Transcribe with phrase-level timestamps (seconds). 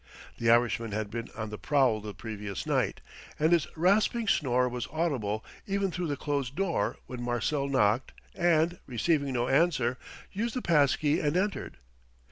[0.39, 3.01] The Irishman had been on the prowl the previous night,
[3.37, 8.79] and his rasping snore was audible even through the closed door when Marcel knocked and,
[8.87, 9.99] receiving no answer,
[10.31, 11.77] used the pass key and entered.